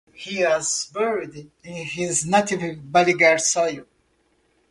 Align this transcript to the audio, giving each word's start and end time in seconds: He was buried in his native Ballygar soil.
He 0.15 0.43
was 0.43 0.87
buried 0.91 1.51
in 1.63 1.73
his 1.85 2.25
native 2.25 2.59
Ballygar 2.61 3.39
soil. 3.39 3.85